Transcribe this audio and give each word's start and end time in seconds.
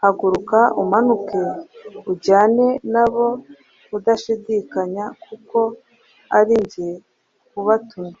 Haguruka 0.00 0.58
umanuke 0.82 1.42
ujyane 2.10 2.66
nabo 2.92 3.26
udashidikanya, 3.96 5.04
kuko 5.26 5.58
ari 6.38 6.56
jye 6.70 6.90
ubatumye. 7.60 8.16